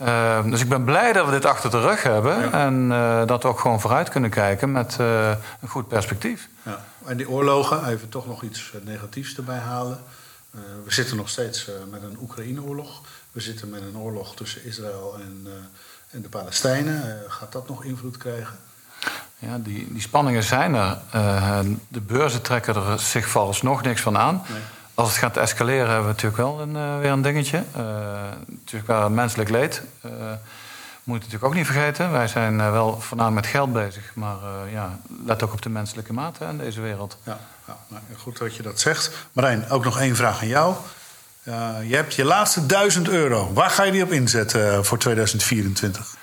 [0.03, 2.39] Uh, dus ik ben blij dat we dit achter de rug hebben.
[2.39, 2.51] Ja.
[2.51, 5.29] En uh, dat we ook gewoon vooruit kunnen kijken met uh,
[5.61, 6.49] een goed perspectief.
[6.63, 6.85] Ja.
[7.05, 9.99] En die oorlogen, even toch nog iets negatiefs erbij halen.
[10.85, 13.01] we zitten nog steeds met een Oekraïne-oorlog.
[13.33, 15.47] We zitten met een oorlog tussen Israël en,
[16.11, 17.23] en de Palestijnen.
[17.29, 18.59] gaat dat nog invloed krijgen?
[19.39, 20.99] Ja, die, die spanningen zijn er.
[21.89, 24.43] de beurzen trekken er zich vooralsnog niks van aan.
[24.49, 24.61] Nee.
[24.97, 27.63] Als het gaat escaleren hebben we natuurlijk wel een, uh, weer een dingetje.
[27.77, 27.83] Uh,
[28.47, 29.83] natuurlijk wel menselijk leed.
[30.05, 30.13] Uh,
[31.03, 32.13] moet je natuurlijk ook niet vergeten.
[32.13, 34.11] Wij zijn wel voornamelijk met geld bezig.
[34.15, 34.37] Maar
[34.71, 37.19] ja, let ook op de menselijke mate in deze wereld.
[37.23, 39.11] Ja, ja nou, goed dat je dat zegt.
[39.33, 40.75] Marijn, ook nog één vraag aan jou.
[41.87, 43.53] je hebt je laatste duizend euro.
[43.53, 46.17] Waar ga je die op inzetten voor 2024?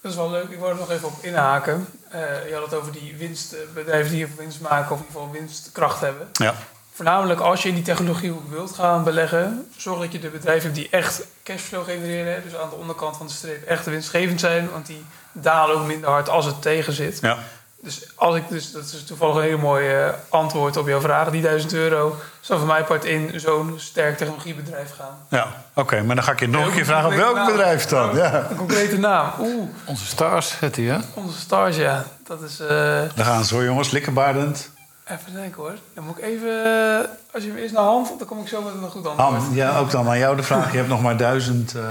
[0.00, 0.48] Dat is wel leuk.
[0.50, 1.86] Ik wil er nog even op inhaken.
[2.10, 4.90] je had het over die winstbedrijven die veel winst maken...
[4.94, 6.28] of in ieder geval winstkracht hebben.
[6.32, 6.54] Ja.
[6.94, 10.74] Voornamelijk als je in die technologie wilt gaan beleggen, zorg dat je de bedrijven hebt
[10.74, 12.42] die echt cashflow genereren.
[12.42, 16.10] Dus aan de onderkant van de streep echt winstgevend zijn, want die dalen ook minder
[16.10, 17.18] hard als het tegen zit.
[17.20, 17.38] Ja.
[17.82, 21.30] Dus als ik dus, dat is toevallig een heel mooi eh, antwoord op jouw vraag.
[21.30, 25.18] Die 1000 euro zou voor mij part in zo'n sterk technologiebedrijf gaan.
[25.30, 26.02] Ja, oké.
[26.02, 28.16] maar dan ga ik je nog Ja, een keer vragen, een welk bedrijf dan?
[28.16, 28.46] Ja.
[28.50, 29.30] Een concrete naam.
[29.40, 31.00] Oeh, Onze stars zit hier.
[31.14, 32.04] onze stars, ja.
[32.26, 32.60] Dat is...
[32.60, 32.68] eh,
[33.14, 33.90] Daar gaan ze hoor, jongens.
[33.90, 34.70] Likkerbaardend.
[35.04, 35.74] Even denken hoor.
[35.94, 36.64] Dan moet ik even...
[36.64, 39.42] eh, als je hem eerst naar hand, dan kom ik zo met een goed antwoord.
[39.42, 40.70] Han, ja, ook dan aan jou de vraag.
[40.70, 41.82] Je hebt nog maar 1000 eh,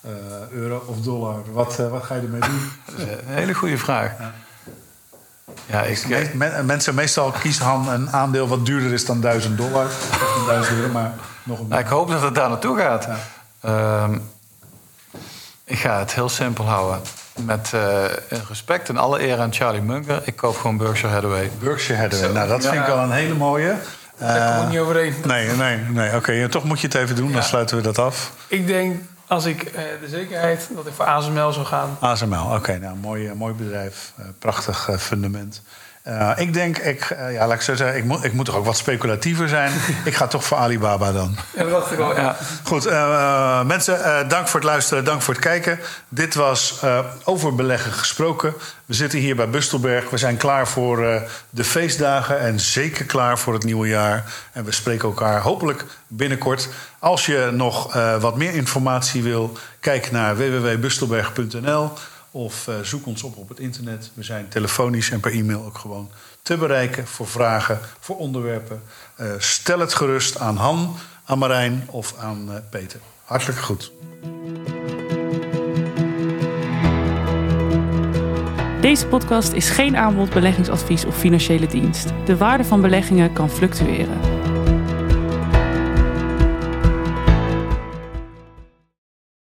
[0.00, 0.10] eh,
[0.50, 1.52] euro of dollar.
[1.52, 2.72] Wat, wat ga je ermee doen?
[2.86, 4.12] Dat is een hele goede vraag.
[5.66, 9.56] Ja, ik, Me- men- mensen meestal kiezen Han een aandeel wat duurder is dan 1000
[9.58, 9.84] dollar.
[9.86, 11.12] Of dan 1000 euro, maar
[11.42, 11.68] nog een...
[11.68, 13.08] nou, ik hoop dat het daar naartoe gaat.
[13.60, 14.18] Ehm,
[15.64, 17.00] ik ga het heel simpel houden.
[17.44, 18.04] Met eh,
[18.48, 20.20] respect en alle eer aan Charlie Munger.
[20.24, 21.50] Ik koop gewoon Berkshire Hathaway.
[21.60, 22.26] Berkshire Hathaway.
[22.28, 22.32] Zo.
[22.34, 23.74] Nou, dat vind ik wel een hele mooie.
[24.18, 25.14] Daar kom ik Eh, niet overeen.
[25.26, 26.16] nee, nee, nee.
[26.16, 27.32] Oké, ja, toch moet je het even doen.
[27.32, 28.32] Dan sluiten we dat af.
[28.46, 31.96] Ik denk, als ik eh, de zekerheid dat ik voor ASML zou gaan.
[32.00, 32.78] ASML, oké.
[32.78, 34.12] nou, mooi, mooi bedrijf.
[34.38, 35.62] Prachtig eh, fundament.
[36.02, 38.56] Eh, ik denk, ik, eh, ja, laat ik zo zeggen, ik moet, ik moet toch
[38.56, 39.72] ook wat speculatiever zijn.
[40.04, 41.36] ik ga toch voor Alibaba dan.
[41.56, 42.16] Ja, dat dacht ik al.
[42.16, 42.36] Ja.
[42.62, 45.78] Goed, eh, eh, mensen, eh, dank voor het luisteren, dank voor het kijken.
[46.08, 48.54] Dit was eh, over beleggen gesproken.
[48.86, 50.10] We zitten hier bij Bustelberg.
[50.10, 54.24] We zijn klaar voor eh, de feestdagen en zeker klaar voor het nieuwe jaar.
[54.52, 56.68] En we spreken elkaar hopelijk binnenkort.
[56.98, 61.92] Als je nog eh, wat meer informatie wil, kijk naar www.bustelberg.nl
[62.32, 64.10] of eh, zoek ons op op het internet.
[64.14, 66.10] We zijn telefonisch en per e-mail ook gewoon
[66.42, 68.82] te bereiken voor vragen, voor onderwerpen.
[69.16, 73.00] Eh, stel het gerust aan Han, aan Marijn of aan eh, Peter.
[73.24, 73.92] Hartelijk goed.
[78.80, 82.08] Deze podcast is geen aanbod, beleggingsadvies of financiële dienst.
[82.24, 84.20] De waarde van beleggingen kan fluctueren.